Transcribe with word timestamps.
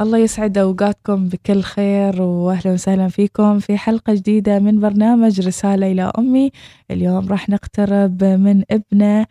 الله 0.00 0.18
يسعد 0.18 0.58
أوقاتكم 0.58 1.28
بكل 1.28 1.60
خير 1.62 2.22
وأهلا 2.22 2.72
وسهلا 2.72 3.08
فيكم 3.08 3.58
في 3.58 3.78
حلقة 3.78 4.14
جديدة 4.14 4.58
من 4.58 4.80
برنامج 4.80 5.46
رسالة 5.46 5.92
إلى 5.92 6.12
أمي. 6.18 6.50
اليوم 6.90 7.28
راح 7.28 7.48
نقترب 7.48 8.24
من 8.24 8.62
ابنة 8.70 9.20
آه، 9.20 9.26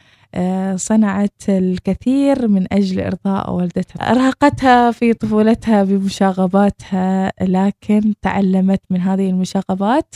صنعت 0.75 1.41
الكثير 1.49 2.47
من 2.47 2.73
أجل 2.73 2.99
إرضاء 3.01 3.51
والدتها. 3.53 4.11
أرهقتها 4.11 4.91
في 4.91 5.13
طفولتها 5.13 5.83
بمشاغباتها 5.83 7.31
لكن 7.41 8.13
تعلمت 8.21 8.81
من 8.89 9.01
هذه 9.01 9.29
المشاغبات. 9.29 10.15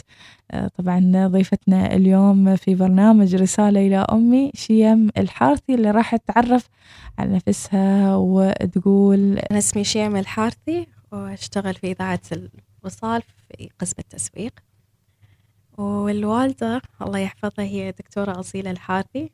آه، 0.51 0.67
طبعا 0.67 1.27
ضيفتنا 1.27 1.95
اليوم 1.95 2.55
في 2.55 2.75
برنامج 2.75 3.35
رسالة 3.35 3.87
إلى 3.87 3.97
أمي 3.97 4.51
شيم 4.55 5.09
الحارثي 5.17 5.75
اللي 5.75 5.91
راح 5.91 6.15
تتعرف 6.15 6.69
على 7.19 7.35
نفسها 7.35 8.15
وتقول 8.15 9.37
أنا 9.51 9.59
اسمي 9.59 9.83
شيم 9.83 10.15
الحارثي 10.15 10.87
وأشتغل 11.11 11.73
في 11.73 11.91
إذاعة 11.91 12.21
الوصال 12.83 13.21
في 13.21 13.69
قسم 13.79 13.95
التسويق. 13.99 14.59
والوالدة 15.77 16.81
الله 17.01 17.19
يحفظها 17.19 17.65
هي 17.65 17.91
دكتورة 17.91 18.39
أصيلة 18.39 18.71
الحارثي. 18.71 19.31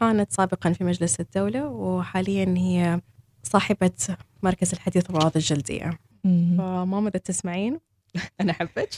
كانت 0.00 0.32
سابقا 0.32 0.72
في 0.72 0.84
مجلس 0.84 1.20
الدولة 1.20 1.66
وحاليا 1.66 2.54
هي 2.58 3.00
صاحبة 3.42 3.90
مركز 4.42 4.72
الحديث 4.72 5.10
والأمراض 5.10 5.36
الجلدية. 5.36 5.90
فماما 6.58 7.08
إذا 7.08 7.18
تسمعين؟ 7.18 7.80
أنا 8.40 8.52
أحبك 8.52 8.88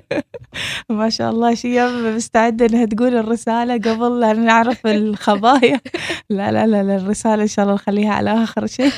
ما 0.90 1.10
شاء 1.10 1.30
الله 1.30 1.54
شيم 1.54 2.16
مستعدة 2.16 2.66
إنها 2.66 2.84
تقول 2.84 3.16
الرسالة 3.16 3.74
قبل 3.74 4.20
لا 4.20 4.32
نعرف 4.32 4.86
الخبايا. 4.86 5.80
لا 6.30 6.52
لا 6.52 6.66
لا, 6.66 6.82
لا 6.82 6.96
الرسالة 6.96 7.42
إن 7.42 7.48
شاء 7.48 7.64
الله 7.64 7.74
نخليها 7.74 8.12
على 8.14 8.30
آخر 8.42 8.66
شيء. 8.66 8.92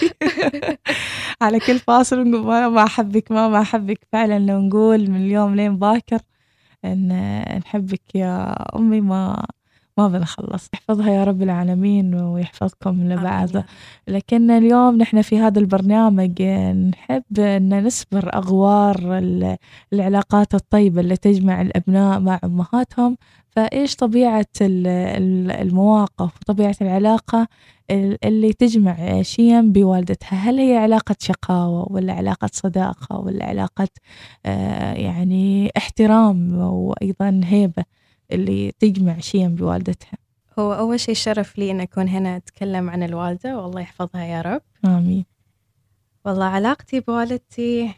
على 1.43 1.61
كل 1.61 1.79
فاصل 1.79 2.31
نقول 2.31 2.43
ما 2.47 2.69
ما 2.69 2.83
أحبك 2.85 3.33
ما 3.33 3.49
ما 3.49 3.61
أحبك. 3.61 3.99
فعلا 4.13 4.39
لو 4.39 4.61
نقول 4.61 5.11
من 5.11 5.17
اليوم 5.25 5.55
لين 5.55 5.79
باكر 5.79 6.19
إن 6.85 7.09
نحبك 7.59 8.15
يا 8.15 8.55
أمي 8.77 9.01
ما 9.01 9.47
ما 9.99 10.09
بنخلص. 10.09 10.69
يحفظها 10.75 11.11
يا 11.11 11.25
رب 11.25 11.43
العالمين 11.43 12.15
ويحفظكم 12.15 13.13
لبعض. 13.13 13.49
لكن 14.09 14.51
اليوم 14.51 14.97
نحن 14.97 15.23
في 15.23 15.39
هذا 15.39 15.59
البرنامج 15.59 16.43
نحب 16.43 17.39
أن 17.39 17.85
نسبر 17.85 18.35
أغوار 18.35 19.19
العلاقات 19.93 20.55
الطيبة 20.55 21.01
اللي 21.01 21.17
تجمع 21.17 21.61
الأبناء 21.61 22.21
مع 22.21 22.41
أمهاتهم. 22.45 23.17
فإيش 23.51 23.97
طبيعة 23.97 24.47
المواقف 24.61 26.37
وطبيعة 26.41 26.77
العلاقة 26.83 27.49
اللي 28.25 28.53
تجمع 28.53 29.23
شيم 29.23 29.73
بوالدتها؟ 29.73 30.37
هل 30.37 30.59
هي 30.59 30.77
علاقة 30.77 31.17
شقاوة 31.19 31.93
ولا 31.93 32.13
علاقة 32.13 32.51
صداقة 32.53 33.19
ولا 33.19 33.45
علاقة 33.45 33.89
آه، 34.47 34.93
يعني 34.93 35.71
احترام 35.77 36.55
وأيضا 36.59 37.41
هيبة؟ 37.45 37.85
اللي 38.33 38.73
تجمع 38.79 39.19
شيم 39.19 39.55
بوالدتها. 39.55 40.19
هو 40.59 40.75
أول 40.75 41.01
شيء 41.01 41.15
شرف 41.15 41.59
لي 41.59 41.71
أن 41.71 41.81
أكون 41.81 42.09
هنا 42.09 42.37
أتكلم 42.37 42.91
عن 42.91 43.03
الوالدة 43.03 43.59
والله 43.59 43.81
يحفظها 43.81 44.25
يا 44.25 44.43
رب. 44.43 44.63
آمين. 44.85 45.25
والله 46.25 46.45
علاقتي 46.45 47.01
بوالدتي 47.01 47.95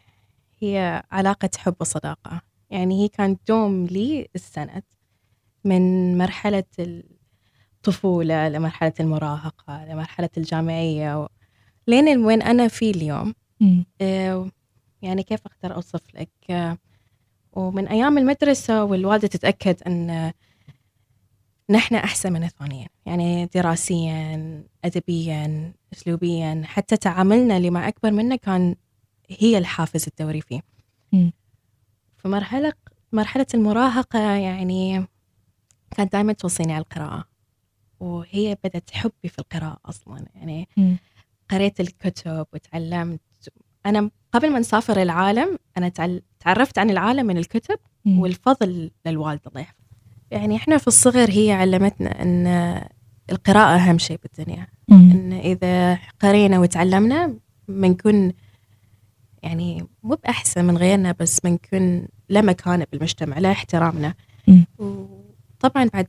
هي 0.60 1.02
علاقة 1.10 1.50
حب 1.56 1.74
وصداقة. 1.80 2.42
يعني 2.70 3.04
هي 3.04 3.08
كانت 3.08 3.40
دوم 3.48 3.86
لي 3.86 4.28
السند 4.34 4.82
من 5.64 6.18
مرحلة 6.18 6.64
الطفولة 7.78 8.48
لمرحلة 8.48 8.92
المراهقة 9.00 9.84
لمرحلة 9.84 10.30
الجامعية 10.36 11.22
و... 11.22 11.28
لين 11.86 12.24
وين 12.24 12.42
أنا 12.42 12.68
فيه 12.68 12.90
اليوم. 12.90 13.34
آه 14.00 14.50
يعني 15.02 15.22
كيف 15.22 15.40
أقدر 15.46 15.74
أوصف 15.74 16.00
لك؟ 16.14 16.30
آه 16.50 16.78
ومن 17.52 17.88
أيام 17.88 18.18
المدرسة 18.18 18.84
والوالدة 18.84 19.28
تتأكد 19.28 19.82
أن 19.86 20.32
نحن 21.70 21.94
أحسن 21.94 22.32
من 22.32 22.44
الثانيين 22.44 22.88
يعني 23.06 23.46
دراسيا 23.46 24.64
أدبيا 24.84 25.72
أسلوبيا 25.92 26.62
حتى 26.64 26.96
تعاملنا 26.96 27.56
اللي 27.56 27.70
مع 27.70 27.88
أكبر 27.88 28.10
منا 28.10 28.36
كان 28.36 28.76
هي 29.28 29.58
الحافز 29.58 30.06
الدوري 30.08 30.40
فيه. 30.40 30.60
في 32.16 32.28
مرحلة 32.28 32.72
مرحلة 33.12 33.46
المراهقة 33.54 34.20
يعني 34.20 35.06
كانت 35.90 36.12
دائما 36.12 36.32
توصيني 36.32 36.72
على 36.72 36.82
القراءة 36.82 37.24
وهي 38.00 38.56
بدأت 38.64 38.90
حبي 38.90 39.28
في 39.28 39.38
القراءة 39.38 39.78
أصلا. 39.84 40.26
يعني 40.34 40.68
م. 40.76 40.94
قريت 41.50 41.80
الكتب 41.80 42.46
وتعلمت 42.52 43.20
أنا 43.86 44.10
قبل 44.32 44.52
ما 44.52 44.58
نسافر 44.58 45.02
العالم 45.02 45.58
أنا 45.78 45.92
تعرفت 46.40 46.78
عن 46.78 46.90
العالم 46.90 47.26
من 47.26 47.38
الكتب. 47.38 47.78
والفضل 48.20 48.90
للوالدة 49.06 49.42
الله 49.48 49.60
يحفظها 49.60 49.82
يعني 50.30 50.56
إحنا 50.56 50.78
في 50.78 50.86
الصغر 50.88 51.30
هي 51.30 51.52
علمتنا 51.52 52.22
أن 52.22 52.46
القراءة 53.30 53.76
أهم 53.76 53.98
شيء 53.98 54.18
بالدنيا. 54.22 54.66
أن 55.12 55.32
إذا 55.32 55.98
قرينا 56.20 56.58
وتعلمنا 56.58 57.34
بنكون 57.68 58.32
يعني 59.42 59.86
مو 60.02 60.14
بأحسن 60.14 60.64
من 60.64 60.76
غيرنا 60.76 61.14
بس 61.20 61.40
بنكون 61.40 62.08
له 62.30 62.40
مكانة 62.40 62.86
بالمجتمع 62.92 63.38
له 63.38 63.52
احترامنا 63.52 64.14
وطبعا 64.78 65.90
بعد 65.94 66.06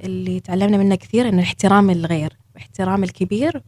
اللي 0.00 0.40
تعلمنا 0.40 0.76
منه 0.76 0.94
كثير 0.94 1.28
أن 1.28 1.38
احترام 1.38 1.90
الغير 1.90 2.36
واحترام 2.54 3.04
الكبير 3.04 3.62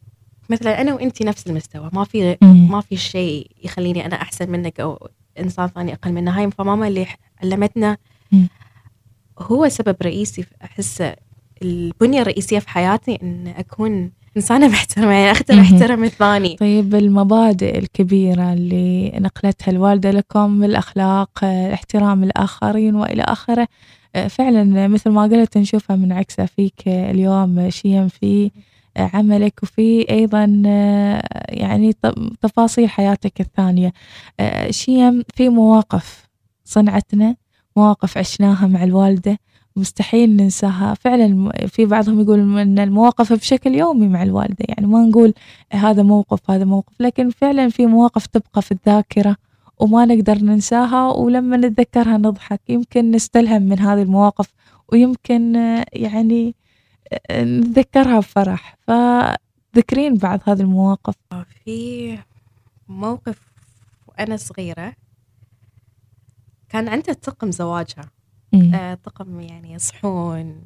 مثلا 0.51 0.81
أنا 0.81 0.95
وانت 0.95 1.23
نفس 1.23 1.47
المستوى 1.47 1.91
ما 1.93 2.05
في 2.05 2.37
ما 2.43 2.81
في 2.81 2.97
شيء 2.97 3.51
يخليني 3.65 4.07
أنا 4.07 4.23
أحسن 4.23 4.51
منك 4.51 4.81
أو 4.81 5.09
إنسان 5.39 5.67
ثاني 5.67 5.93
أقل 5.93 6.13
منها 6.13 6.41
هاي 6.41 6.51
فماما 6.51 6.89
اللي 6.89 7.07
علمتنا 7.43 7.97
هو 9.39 9.69
سبب 9.69 9.97
رئيسي 10.03 10.45
أحس 10.65 11.03
البنية 11.63 12.23
الرئيسية 12.23 12.59
في 12.59 12.69
حياتي 12.69 13.19
إن 13.23 13.55
أكون 13.57 14.11
إنسانة 14.37 14.69
محترمة 14.69 15.13
يعني 15.13 15.31
أقدر 15.31 15.61
أحترم 15.61 16.05
الثاني 16.05 16.57
طيب 16.57 16.95
المبادئ 16.95 17.79
الكبيرة 17.79 18.53
اللي 18.53 19.11
نقلتها 19.11 19.73
الوالدة 19.73 20.11
لكم 20.11 20.65
الأخلاق 20.65 21.45
احترام 21.45 22.25
الآخرين 22.25 22.95
وإلى 22.95 23.23
آخره. 23.23 23.69
فعلا 24.29 24.89
مثل 24.89 25.11
ما 25.11 25.23
قلت 25.23 25.59
نشوفها 25.59 25.97
منعكسة 25.97 26.47
فيك 26.47 26.89
اليوم 26.89 27.71
شيم 27.71 28.09
في 28.09 28.51
عملك 28.97 29.63
وفي 29.63 30.11
أيضا 30.11 30.45
يعني 31.49 31.93
تفاصيل 32.41 32.89
حياتك 32.89 33.41
الثانية. 33.41 33.93
شيم 34.71 35.23
في 35.35 35.49
مواقف 35.49 36.29
صنعتنا 36.65 37.37
مواقف 37.77 38.19
عشناها 38.19 38.67
مع 38.67 38.85
الوالدة 38.85 39.39
مستحيل 39.77 40.37
ننساها. 40.37 40.95
فعلا 40.95 41.53
في 41.67 41.87
بعضهم 41.87 42.21
يقول 42.21 42.59
إن 42.61 42.79
المواقف 42.79 43.33
بشكل 43.33 43.75
يومي 43.75 44.09
مع 44.09 44.23
الوالدة 44.23 44.65
يعني 44.69 44.87
ما 44.87 45.03
نقول 45.03 45.35
هذا 45.73 46.03
موقف 46.03 46.51
هذا 46.51 46.65
موقف 46.65 46.93
لكن 47.01 47.31
فعلا 47.31 47.69
في 47.69 47.87
مواقف 47.87 48.27
تبقى 48.27 48.63
في 48.63 48.73
الذاكرة 48.73 49.37
وما 49.79 50.05
نقدر 50.05 50.39
ننساها 50.39 51.13
ولما 51.13 51.57
نتذكرها 51.57 52.17
نضحك. 52.19 52.61
يمكن 52.69 53.11
نستلهم 53.11 53.63
من 53.63 53.79
هذه 53.79 54.03
المواقف 54.03 54.49
ويمكن 54.93 55.55
يعني 55.93 56.55
نتذكرها 57.31 58.19
بفرح. 58.19 58.77
فذكرين 58.87 60.15
بعض 60.17 60.41
هذه 60.47 60.61
المواقف. 60.61 61.15
في 61.65 62.19
موقف 62.89 63.39
وأنا 64.07 64.37
صغيرة 64.37 64.95
كان 66.69 66.89
عندها 66.89 67.15
طقم 67.15 67.51
زواجها. 67.51 68.11
آه 68.75 68.95
طقم 68.95 69.41
يعني 69.41 69.79
صحون. 69.79 70.65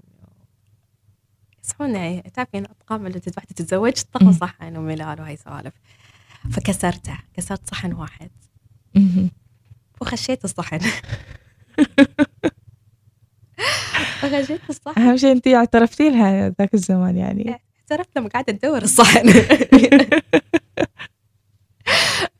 صحون 1.62 1.94
يعني 1.94 2.20
تعرفين 2.34 2.64
الأطقام 2.64 3.06
اللي 3.06 3.20
واحدة 3.36 3.54
تتزوج؟ 3.56 3.92
طقم 4.12 4.32
صحن 4.32 4.76
وملال 4.76 5.20
وهاي 5.20 5.36
سوالف. 5.36 5.74
فكسرته. 6.50 7.18
كسرت 7.34 7.70
صحن 7.70 7.92
واحد. 7.92 8.30
وخشيت 10.00 10.44
الصحن. 10.44 10.80
فغشيت 14.20 14.60
الصحن 14.70 15.00
أهم 15.00 15.16
شيء 15.16 15.32
انت 15.32 15.48
اعترفتي 15.48 16.10
لها 16.10 16.54
ذاك 16.58 16.74
الزمان 16.74 17.16
يعني. 17.16 17.50
اعترفت 17.90 18.18
لما 18.18 18.28
قاعدة 18.28 18.52
تدور 18.52 18.82
الصحن 18.82 19.28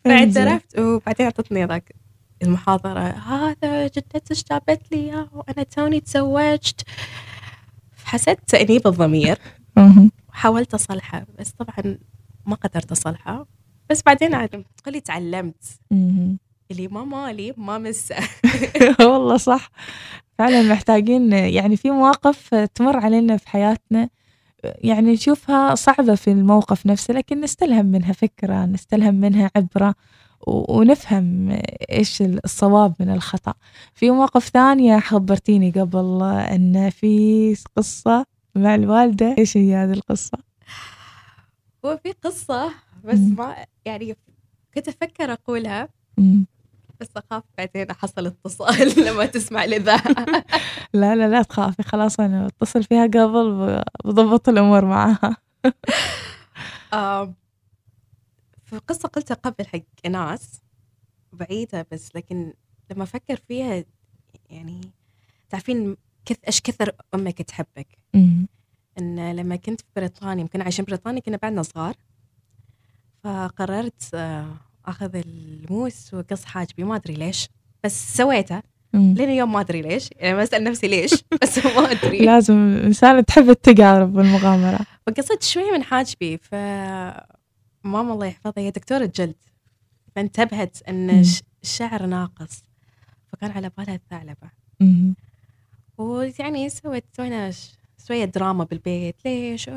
فاعترفت 0.05 0.79
وبعدين 0.79 1.27
أعطتني 1.27 1.65
ذاك 1.65 1.95
المحاضرة. 2.43 3.01
هذا 3.01 3.87
جدتك 3.87 4.33
جابت 4.51 4.93
لي؟ 4.93 4.99
اياه 4.99 5.29
وأنا 5.33 5.63
توني 5.63 6.01
تزوجت. 6.01 6.83
حسيت 8.05 8.39
تأنيب 8.47 8.87
الضمير. 8.87 9.39
وحاولت 10.29 10.75
اصلحه 10.75 11.27
بس 11.39 11.51
طبعا 11.51 11.99
ما 12.47 12.55
قدرت 12.55 12.93
اصلحه 12.93 13.47
بس 13.91 14.03
بعدين 14.03 14.35
عاد 14.35 14.65
قلي 14.85 15.01
تعلمت. 15.01 15.65
اللي 16.71 16.89
ما 16.89 17.05
مالي 17.05 17.55
ما 17.57 17.79
مسه. 17.79 18.17
والله 19.01 19.37
صح. 19.37 19.71
فعلا 20.39 20.63
محتاجين 20.63 21.33
يعني 21.33 21.77
في 21.77 21.91
مواقف 21.91 22.55
تمر 22.55 22.97
علينا 22.97 23.37
في 23.37 23.49
حياتنا 23.49 24.09
يعني 24.65 25.13
نشوفها 25.13 25.75
صعبة 25.75 26.15
في 26.15 26.31
الموقف 26.31 26.87
نفسه 26.87 27.15
لكن 27.15 27.41
نستلهم 27.41 27.87
منها 27.87 28.13
فكرة 28.13 28.67
نستلهم 28.67 29.15
منها 29.15 29.51
عبرة 29.57 29.95
ونفهم 30.47 31.59
إيش 31.91 32.23
الصواب 32.23 32.95
من 33.01 33.11
الخطأ 33.11 33.55
في 33.95 34.11
مواقف 34.11 34.49
ثانية 34.49 34.99
خبرتيني 34.99 35.71
قبل 35.71 36.23
أن 36.25 36.91
في 36.91 37.57
قصة 37.77 38.27
مع 38.55 38.75
الوالدة 38.75 39.35
إيش 39.39 39.57
هي 39.57 39.75
هذه 39.75 39.93
القصة؟ 39.93 40.39
هو 41.85 41.97
في 42.03 42.13
قصة 42.13 42.71
بس. 43.05 43.19
ما 43.19 43.57
يعني 43.85 44.17
كنت 44.75 44.89
أفكر 44.89 45.33
أقولها 45.33 45.89
بس 47.01 47.09
أخاف 47.17 47.43
بعدين 47.59 47.91
أحصل 47.91 48.27
اتصال 48.27 48.93
لما 49.07 49.27
تسمع 49.27 49.65
الإذاعة 49.65 50.15
لا 50.95 51.17
لا 51.17 51.29
لا 51.29 51.43
تخافي 51.43 51.83
خلاص 51.83 52.21
أنا 52.21 52.47
بتصل 52.47 52.85
فيها 52.85 53.07
قبل 53.07 53.83
بضبط 54.05 54.49
الأمور 54.49 54.85
معاها. 54.85 55.37
في 58.65 58.79
قصة 58.89 59.09
قلتها 59.09 59.35
قبل 59.35 59.67
حق 59.67 60.07
ناس 60.11 60.61
بعيدة 61.33 61.87
بس 61.93 62.17
لكن 62.17 62.53
لما 62.91 63.03
أفكر 63.03 63.37
فيها 63.37 63.85
يعني 64.51 64.81
تعرفين 65.51 65.97
كث 66.25 66.39
إيش 66.47 66.61
كثر 66.61 66.93
أمك 67.15 67.43
تحبك. 67.43 67.99
إن 68.99 69.37
لما 69.37 69.57
كنت 69.57 69.81
في 69.81 69.87
بريطانيا 69.97 70.41
يمكن 70.41 70.63
عايشين 70.63 70.85
في 70.85 70.91
بريطانيا 70.91 71.21
كنا 71.21 71.37
بعدنا 71.43 71.63
صغار 71.63 71.95
فقررت 73.25 74.11
آه، 74.15 74.57
أخذ 74.89 75.17
الموس 75.17 76.15
وقص 76.15 76.45
حاجبي 76.45 76.85
ما 76.85 76.97
أدري 76.97 77.15
ليش 77.15 77.49
بس 77.85 78.17
سويته. 78.17 78.63
لين 78.95 79.21
اليوم 79.31 79.53
ما 79.53 79.61
أدري 79.61 79.83
ليش 79.83 80.09
يعني 80.17 80.37
ما 80.37 80.43
أسأل 80.43 80.65
نفسي 80.65 80.89
ليش 80.89 81.11
بس 81.43 81.59
ما 81.67 81.91
أدري. 81.91 82.19
لازم 82.19 82.55
إنسان 82.85 83.25
تحب 83.25 83.51
التجارب 83.51 84.17
والمغامرة. 84.17 84.79
فقصت 85.07 85.43
شوي 85.43 85.71
من 85.73 85.83
حاجبي 85.83 86.37
ف 86.39 86.55
ماما 87.85 88.13
الله 88.13 88.27
يحفظها 88.27 88.53
هي 88.65 88.71
دكتورة 88.71 89.13
جلد. 89.17 89.35
فانتبهت. 90.17 90.79
إن 90.89 91.25
الشعر 91.63 92.07
ناقص 92.07 92.63
فكان 93.33 93.51
على 93.51 93.71
بالها 93.79 93.95
الثعلبة. 93.95 94.51
مم. 94.81 95.15
ويعني 95.99 96.69
سوت 96.69 97.05
سوينا 97.17 97.51
ش- 97.51 97.73
شوية 98.07 98.25
دراما 98.25 98.65
بالبيت. 98.65 99.17
ليش؟ 99.25 99.69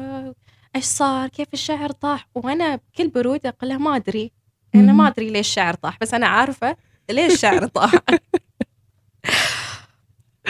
إيش 0.76 0.84
صار؟ 0.86 1.28
كيف 1.30 1.48
الشعر 1.54 1.92
طاح؟ 1.92 2.28
وأنا 2.36 2.76
بكل 2.76 3.08
برودة 3.10 3.50
أقول 3.50 3.70
لها 3.70 3.78
ما 3.78 3.96
أدري. 3.96 4.32
أنا. 4.76 4.94
ما 4.94 5.08
أدري 5.08 5.30
ليش 5.30 5.48
الشعر 5.48 5.74
طاح 5.74 5.98
بس 6.02 6.14
أنا 6.14 6.28
عارفة 6.28 6.76
ليش 7.10 7.34
الشعر 7.34 7.66
طاح. 7.78 7.92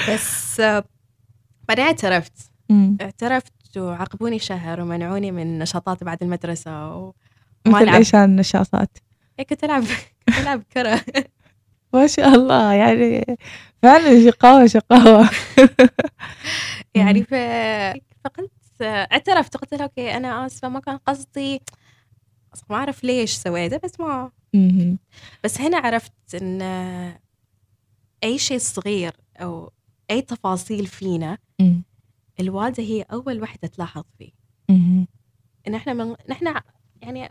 بس 0.10 0.62
بعدين 1.68 1.86
اعترفت. 1.86 2.52
اعترفت 3.02 3.54
وعاقبوني 3.78 4.40
شهر 4.40 4.82
ومنعوني 4.82 5.32
من 5.32 5.60
نشاطات 5.60 6.04
بعد 6.04 6.24
المدرسة 6.24 6.96
وما 6.96 7.14
مثل 7.66 7.78
ألعب 7.84 7.96
إيش 7.96 8.16
هالنشاطات 8.16 8.98
إيه 9.40 9.46
كنت 9.46 9.64
ألعب 9.64 9.84
كنت 10.28 10.38
ألعب 10.38 10.64
كرة. 10.74 11.02
ما 11.94 12.08
شاء 12.08 12.28
الله 12.28 12.74
يعني 12.74 13.38
فعلا 13.84 14.32
شقاوة 14.32 14.68
شقاوة 14.68 15.30
يعني 16.96 17.24
ف... 17.24 17.34
فقلت 18.26 18.52
اعترفت 18.82 19.58
قلت 19.58 19.74
لها 19.74 19.84
أوكي 19.84 20.18
أنا 20.18 20.46
آسفة 20.46 20.70
ما 20.70 20.80
كان 20.80 20.98
قصدي 20.98 21.62
ما 22.70 22.76
أعرف 22.76 23.04
ليش 23.04 23.34
سويته 23.34 23.78
بس 23.84 24.00
ما 24.00 24.32
مم. 24.54 24.98
بس 25.44 25.62
هنا 25.62 25.78
عرفت 25.78 26.36
إن 26.42 26.62
أي 28.24 28.38
شيء 28.38 28.58
صغير 28.58 29.14
أو 29.38 29.72
أي 30.12 30.22
تفاصيل 30.22 30.88
فينا 30.88 31.38
مم. 31.60 31.84
الوالدة 32.40 32.84
هي 32.84 33.02
أول 33.02 33.42
وحدة 33.42 33.68
تلاحظ 33.68 34.04
فيه 34.18 34.32
مم. 34.70 35.08
إن 35.68 35.76
إحنا 35.76 35.94
من... 35.94 36.16
نحن 36.30 36.54
يعني 37.02 37.30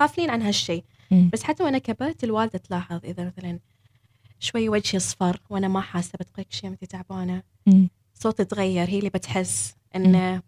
غافلين 0.00 0.30
عن 0.30 0.42
هالشيء. 0.42 0.84
بس 1.32 1.42
حتى 1.42 1.62
وأنا 1.62 1.78
كبرت 1.78 2.24
الوالدة 2.24 2.58
تلاحظ 2.58 3.00
إذا 3.04 3.24
مثلا 3.24 3.58
شوي 4.38 4.68
وجهي 4.68 4.98
صفر 5.00 5.40
وأنا 5.50 5.68
ما 5.68 5.80
حاسة 5.80 6.12
بتقولك 6.20 6.52
شيء 6.52 6.70
أنت 6.70 6.84
تعبانة. 6.84 7.42
صوتي 8.14 8.44
تغير 8.44 8.88
هي 8.88 8.98
اللي 8.98 9.10
بتحس 9.10 9.74
إن 9.96 10.40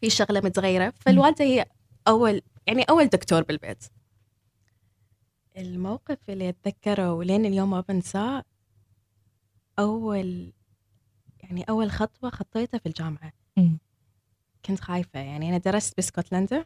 في 0.00 0.10
شغلة 0.10 0.40
متغيرة 0.40 0.92
فالوالدة 1.00 1.44
هي 1.44 1.66
أول 2.08 2.42
يعني 2.66 2.82
أول 2.82 3.06
دكتور 3.06 3.42
بالبيت. 3.42 3.84
الموقف 5.56 6.18
اللي 6.28 6.48
أتذكره 6.48 7.12
ولين 7.12 7.46
اليوم 7.46 7.70
ما 7.70 7.80
بنساه 7.80 8.44
أول 9.78 10.52
يعني 11.42 11.62
أول 11.68 11.90
خطوة 11.90 12.30
خطيتها 12.30 12.78
في 12.78 12.86
الجامعة. 12.86 13.32
مم. 13.56 13.78
كنت 14.64 14.80
خايفة 14.80 15.20
يعني 15.20 15.48
أنا 15.48 15.58
درست 15.58 15.96
باسكتلندا 15.96 16.64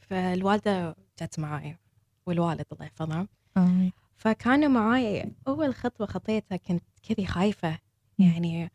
فالوالدة 0.00 0.96
جت 1.22 1.38
معي 1.38 1.78
والوالد 2.26 2.66
الله 2.72 2.84
يحفظهم. 2.86 3.28
فكانوا 4.16 4.68
معاي 4.68 5.32
أول 5.48 5.74
خطوة 5.74 6.06
خطيتها 6.06 6.56
كنت 6.56 6.84
كذي 7.08 7.26
خايفة. 7.26 7.78
يعني 8.18 8.70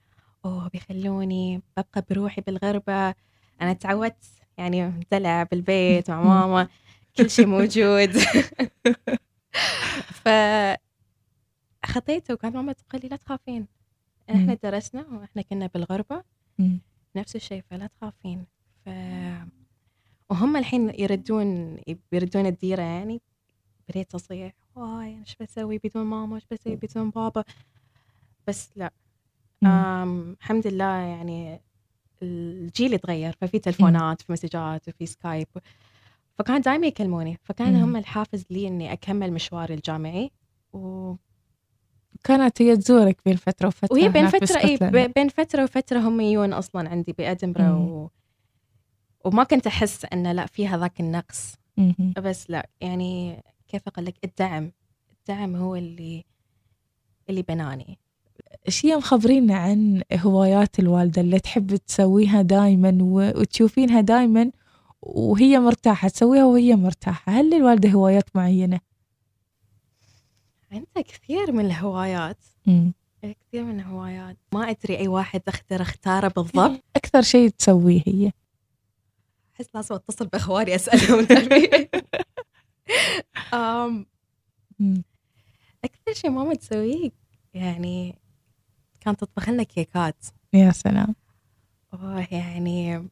أوه 0.46 0.68
بيخلوني 0.68 1.62
ببقى 1.78 2.06
بروحي 2.10 2.42
بالغربة. 2.42 3.16
أنا 3.62 3.74
تعودت 3.74 4.26
يعني 4.58 5.06
دلع 5.12 5.44
بالبيت 5.44 6.12
مع 6.12 6.24
ماما 6.24 6.68
كل 7.18 7.30
شيء 7.30 7.46
موجود. 7.46 8.18
ف 10.24 10.30
خطيته 11.86 12.34
وكانت 12.34 12.56
ماما 12.56 12.74
تقول 12.74 13.02
لي 13.02 13.10
لا 13.10 13.16
تخافين. 13.16 13.68
إحنا. 14.30 14.58
درسنا 14.64 15.06
وإحنا 15.12 15.42
كنا 15.42 15.68
بالغربة. 15.68 16.24
مم. 16.60 16.80
نفس 17.16 17.36
الشيء 17.36 17.64
فلا 17.70 17.88
تخافين. 17.88 18.46
ف 18.86 18.90
وهم 20.30 20.58
الحين 20.58 20.90
يردون 21.00 21.78
يردون 22.12 22.46
الديرة 22.46 22.82
يعني. 22.82 23.22
بديت 23.90 24.16
أصيح 24.16 24.54
واي 24.76 25.14
أنا 25.14 25.20
إيش 25.20 25.36
بسوي 25.42 25.78
بدون 25.78 26.06
ماما؟ 26.06 26.36
إيش 26.36 26.46
بسوي 26.52 26.76
بدون 26.76 27.10
بابا؟ 27.10 27.44
بس 28.48 28.70
لا. 28.76 28.92
الحمد 29.64 30.68
لله 30.68 30.96
يعني 30.96 31.62
الجيل 32.22 32.94
يتغير 32.94 33.36
ففي 33.42 33.60
تلفونات 33.60 34.22
في 34.22 34.32
مسجات 34.32 34.88
وفي 34.90 35.06
سكايب 35.06 35.48
فكان 36.38 36.62
دائما 36.62 36.88
يكلموني 36.88 37.38
فكان. 37.44 37.76
هم 37.76 37.96
الحافز 37.96 38.46
لي 38.50 38.68
إني 38.68 38.94
أكمل 38.94 39.34
مشواري 39.34 39.74
الجامعي 39.74 40.32
و... 40.74 41.14
كانت 42.24 42.62
هي 42.62 42.78
تزورك 42.78 43.18
بين 43.26 43.36
فترة 43.36 43.68
وفترة 43.68 43.94
وهي 43.98 44.10
بين 44.10 44.26
باسكتلندا. 44.26 44.90
ب- 45.08 45.12
بين 45.16 45.28
فترة 45.30 45.64
وفترة 45.64 46.00
هم 46.00 46.22
يجون 46.22 46.54
أصلا 46.54 46.90
عندي 46.90 47.14
بأدنبرا 47.14 47.64
مم. 47.70 47.88
و... 47.88 48.10
وما 49.26 49.44
كنت 49.44 49.68
أحس 49.68 50.06
إنه 50.06 50.32
لا 50.32 50.46
في 50.46 50.68
هذاك 50.68 51.00
النقص 51.00 51.54
مم. 51.78 51.96
بس 52.18 52.50
لا 52.50 52.70
يعني 52.82 53.44
كيف 53.68 53.88
أقول 53.88 54.06
لك 54.06 54.16
الدعم 54.24 54.72
الدعم 55.20 55.56
هو 55.56 55.76
اللي 55.76 56.24
اللي 57.30 57.42
بناني 57.42 58.00
إيش 58.68 58.86
هي 58.86 58.96
مخبرينا 58.96 59.56
عن 59.56 60.02
هوايات 60.14 60.80
الوالدة 60.80 61.22
اللي 61.22 61.40
تحب 61.40 61.76
تسويها 61.76 62.42
دايما 62.42 62.98
وتشوفينها 63.02 64.02
دايما 64.02 64.52
وهي 65.02 65.60
مرتاحة 65.60 66.08
تسويها 66.08 66.46
وهي 66.46 66.76
مرتاحة 66.76 67.32
هل 67.32 67.50
للوالدة 67.50 67.90
هوايات 67.90 68.36
معينة؟ 68.36 68.80
عندها 70.72 71.02
كثير 71.02 71.52
من 71.52 71.66
الهوايات 71.66 72.38
مم. 72.66 72.94
كثير 73.22 73.64
من 73.64 73.80
الهوايات 73.80 74.38
ما 74.54 74.70
أدري 74.70 74.98
أي 74.98 75.08
واحد 75.08 75.42
أقدر 75.48 75.82
أختاره 75.82 76.28
بالضبط 76.28 76.84
أكثر 76.96 77.22
شيء 77.22 77.50
تسويه 77.50 78.02
هي 78.08 78.32
أحس 79.56 79.70
لازم 79.74 79.96
أتصل 79.96 80.28
بأخواني 80.28 80.76
أسألهم. 80.76 81.28
أكثر 85.84 86.14
شيء 86.14 86.30
ماما 86.30 86.54
تسويه 86.54 87.12
يعني 87.54 88.16
كانت 89.06 89.20
تطبخ 89.20 89.50
لنا 89.50 89.64
كيكات 89.64 90.26
يا 90.54 90.72
سلام 90.72 91.16
أوه 91.94 92.28
يعني 92.32 93.10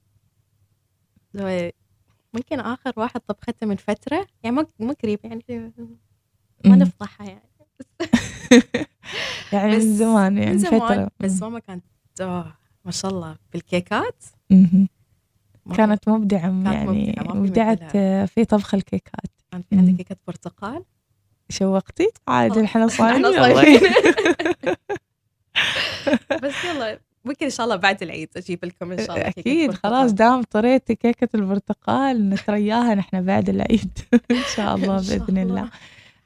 ممكن 2.33 2.59
آخر 2.59 2.93
واحد 2.97 3.21
طبخته 3.21 3.67
من 3.67 3.75
فترة 3.75 4.27
يعني 4.43 4.55
مو 4.55 4.67
مو 4.79 4.93
قريب 5.03 5.19
يعني 5.23 5.73
ما. 6.65 6.75
نفضحها 6.75 7.27
يعني 7.27 7.49
يعني 9.53 9.71
من 9.71 9.95
زمان 9.95 10.37
يعني 10.37 10.51
من 10.51 10.57
زمان 10.57 10.79
فترة 10.79 11.11
بس. 11.19 11.41
ماما 11.41 11.59
كانت 11.59 11.83
أوه 12.21 12.53
ما 12.85 12.91
شاء 12.91 13.11
الله 13.11 13.37
بالكيكات 13.53 14.23
كانت 15.75 16.09
مبدعة 16.09 16.63
كانت 16.63 17.17
يعني 17.17 17.39
مبدعة، 17.39 18.25
في 18.25 18.45
طبخ 18.45 18.73
الكيكات 18.73 19.31
كان 19.51 19.61
في 19.61 19.75
عندي. 19.75 19.93
كيكة 19.93 20.15
برتقال 20.27 20.83
شوقتي 21.49 22.09
عاد 22.27 22.65
خلاص. 22.65 23.01
إحنا. 23.01 23.31
صايمين. 23.53 23.79
بس 26.43 26.53
يلا 26.65 26.99
ممكن 27.25 27.45
إن 27.45 27.51
شاء 27.51 27.63
الله 27.65 27.75
بعد 27.75 28.03
العيد 28.03 28.29
أجيب 28.37 28.65
لكم 28.65 28.91
إن 28.91 28.97
شاء 28.97 29.15
الله 29.17 29.27
أكيد. 29.27 29.71
خلاص 29.73 30.11
دام 30.11 30.43
طريتي 30.43 30.95
كيكة 30.95 31.29
البرتقال 31.35 32.29
نترياها 32.29 32.95
نحن 32.95 33.25
بعد 33.25 33.49
العيد 33.49 33.99
إن 34.31 34.41
شاء 34.55 34.75
الله 34.75 34.95
بإذن 34.97 35.37
الله. 35.37 35.69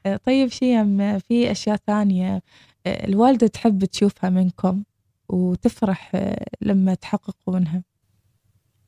آه، 0.05 0.15
طيب 0.17 0.48
شيم 0.50 1.19
في 1.19 1.51
أشياء 1.51 1.75
ثانية. 1.88 2.41
آه، 2.86 3.05
الوالدة 3.07 3.48
تحب 3.48 3.86
تشوفها 3.86 4.29
منكم 4.29 4.84
وتفرح 5.29 6.12
آه، 6.15 6.46
لما 6.62 6.93
تحققونها 6.93 7.84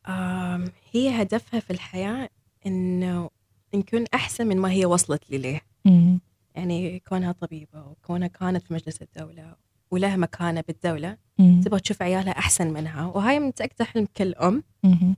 آم، 0.08 0.72
هي 0.92 1.22
هدفها 1.22 1.60
في 1.60 1.72
الحياة 1.74 2.30
إنه 2.66 3.30
نكون 3.76 4.06
أحسن 4.14 4.48
من 4.48 4.58
ما 4.58 4.72
هي 4.72 4.86
وصلت 4.86 5.32
ليه 5.32 5.62
مم. 5.86 6.20
يعني 6.56 7.00
كونها 7.00 7.32
طبيبة 7.32 7.88
وكونها 7.88 8.28
كانت 8.28 8.64
في 8.64 8.74
مجلس 8.74 9.02
الدولة 9.02 9.56
ولها 9.92 10.16
مكانة 10.18 10.64
بالدولة 10.68 11.18
مم. 11.40 11.62
تبغى 11.66 11.80
تشوف 11.80 12.02
عيالها 12.02 12.32
أحسن 12.32 12.74
منها 12.74 13.06
وهاي 13.06 13.40
متأكدة 13.40 13.86
حلم 13.86 14.08
كل 14.18 14.34
أم 14.34 14.64
مم. 14.84 15.16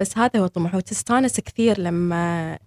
بس 0.00 0.18
هذا 0.18 0.40
هو 0.40 0.46
طموح 0.46 0.74
وتستانس 0.74 1.40
كثير 1.40 1.80
لما 1.80 2.58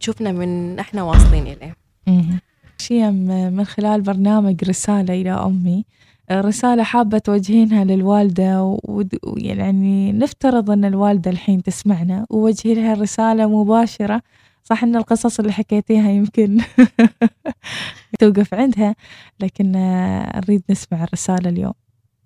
تشوفنا 0.00 0.32
من 0.32 0.78
إحنا 0.78 1.02
واصلين 1.02 1.46
إليه 1.46 1.76
مم. 2.06 2.40
شيم 2.78 3.14
من 3.52 3.64
خلال 3.64 4.00
برنامج 4.00 4.64
رسالة 4.64 5.14
إلى 5.14 5.30
أمي 5.30 5.84
رسالة 6.32 6.82
حابة 6.82 7.18
توجهينها 7.18 7.84
للوالدة 7.84 8.78
ويعني 9.24 10.12
نفترض 10.12 10.70
أن 10.70 10.84
الوالدة 10.84 11.30
الحين 11.30 11.62
تسمعنا 11.62 12.26
ووجهي 12.30 12.74
لها 12.74 12.92
الرسالة 12.92 13.46
مباشرة 13.62 14.22
صح 14.64 14.82
أن 14.82 14.96
القصص 14.96 15.40
اللي 15.40 15.52
حكيتيها 15.52 16.10
يمكن 16.10 16.58
توقف 18.18 18.54
عندها 18.54 18.96
لكن 19.40 19.76
آه، 19.76 20.36
نريد 20.40 20.62
نسمع 20.70 21.04
الرسالة 21.04 21.50
اليوم. 21.50 21.72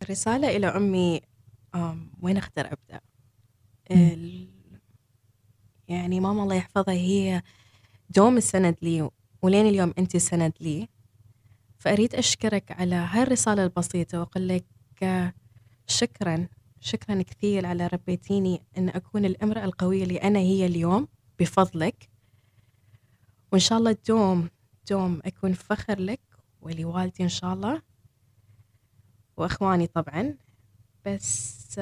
الرسالة 0.02 0.56
إلى 0.56 0.66
أمي 0.66 1.20
وين 2.22 2.36
أقدر 2.36 2.66
أبدأ. 2.72 3.00
ال- 3.90 4.48
يعني 5.88 6.20
ماما 6.20 6.42
الله 6.42 6.54
يحفظها 6.54 6.94
هي 6.94 7.42
دوم 8.10 8.36
السند 8.36 8.76
لي 8.82 9.10
ولين 9.42 9.66
اليوم 9.66 9.94
أنت 9.98 10.16
سند 10.16 10.52
لي. 10.60 10.88
فأريد 11.78 12.14
أشكرك 12.14 12.72
على 12.80 12.94
هاي 12.94 13.22
الرسالة 13.22 13.64
البسيطة 13.64 14.20
وأقول 14.20 14.48
لك 14.48 14.64
آه، 15.02 15.32
شكرا 15.86 16.48
شكرا 16.80 17.22
كثير 17.22 17.66
على 17.66 17.86
ربيتيني 17.86 18.62
أن 18.78 18.88
أكون 18.88 19.24
الأمرأة 19.24 19.64
القوية 19.64 20.02
اللي 20.02 20.16
أنا 20.16 20.38
هي 20.38 20.66
اليوم 20.66 21.08
بفضلك. 21.38 22.08
وإن 23.52 23.60
شاء 23.60 23.78
الله 23.78 23.96
دوم 24.08 24.48
دوم 24.90 25.20
أكون 25.24 25.52
فخر 25.52 26.00
لك 26.00 26.20
ولوالدي 26.60 27.22
إن 27.22 27.28
شاء 27.28 27.52
الله 27.52 27.82
وإخواني 29.36 29.86
طبعا 29.86 30.34
بس 31.06 31.78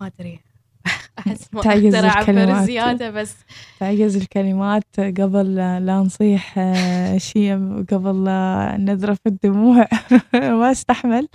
ما 0.00 0.06
أدري. 0.06 0.40
أحس 1.18 1.54
ما 1.54 1.62
تعجز 1.62 1.94
أقدر 1.94 2.08
أعبر 2.08 2.20
الكلمات. 2.20 2.64
زيادة 2.66 3.10
بس 3.10 3.36
تعجز 3.80 4.16
الكلمات 4.16 4.84
قبل 5.00 5.54
لا 5.56 5.98
نصيح 5.98 6.54
آه، 6.58 7.18
شيم 7.18 7.78
وقبل 7.80 8.24
لا 8.24 8.76
نذرف 8.78 9.18
الدموع. 9.26 9.88
ما 10.34 10.70
أستحمل. 10.70 11.28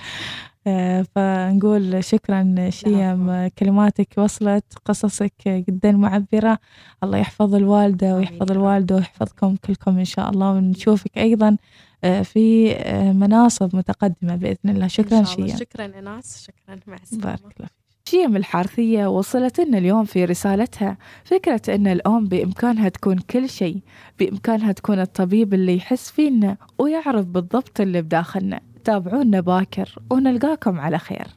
فنقول 1.16 2.04
شكرا 2.04 2.70
شيم. 2.70 3.48
كلماتك 3.48 4.08
وصلت 4.18 4.66
قصصك 4.86 5.34
جدا 5.48 5.92
معبرة. 5.92 6.60
الله 7.04 7.18
يحفظ 7.18 7.56
الوالدة 7.56 8.16
ويحفظ. 8.16 8.52
الوالدة 8.52 8.96
ويحفظكم 8.96 9.56
كلكم 9.56 9.98
إن 9.98 10.06
شاء 10.06 10.30
الله. 10.30 10.52
ونشوفك 10.52 11.18
أيضا 11.18 11.58
آه، 12.04 12.22
في 12.22 12.72
آه، 12.76 13.12
مناصب 13.12 13.76
متقدمة 13.76 14.36
بإذن 14.36 14.70
الله. 14.70 14.88
شكرا 14.88 15.20
إن 15.20 15.26
شاء 15.26 15.36
الله. 15.36 15.48
شيم. 15.48 15.58
شكرا 15.58 15.86
إناس 15.86 16.44
شكرا. 16.48 16.80
مع 16.88 16.96
السلامة. 17.04 17.26
بارك 17.26 17.42
الله 17.42 17.68
فيك. 17.68 17.86
شيم 18.08 18.36
الحارثية 18.36 19.08
وصلت 19.08 19.60
لنا 19.60 19.78
اليوم 19.78 20.06
في 20.06 20.26
رسالتها. 20.26 20.98
فكرة 21.24 21.62
أن 21.76 21.88
الأم 21.88 22.28
بإمكانها 22.28 22.90
تكون 22.90 23.18
كل 23.18 23.50
شيء 23.50 23.80
بإمكانها 24.20 24.72
تكون 24.72 25.00
الطبيب 25.00 25.54
اللي 25.54 25.76
يحس 25.76 26.12
فينا 26.12 26.58
ويعرف 26.80 27.26
بالضبط 27.26 27.82
اللي 27.82 28.02
بداخلنا. 28.02 28.60
تابعونا 28.86 29.40
باكر 29.40 29.96
ونلقاكم 30.12 30.80
على 30.80 30.98
خير. 31.00 31.28